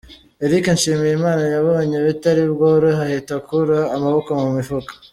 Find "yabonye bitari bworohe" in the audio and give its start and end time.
1.55-3.01